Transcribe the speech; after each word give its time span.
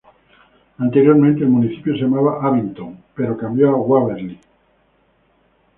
Anteriormente, 0.79 1.43
el 1.43 1.51
municipio 1.51 1.93
se 1.95 1.99
llamaba 2.01 2.43
Abington, 2.43 2.97
pero 3.13 3.37
cambió 3.37 3.69
a 3.69 3.75
Waverly. 3.75 4.39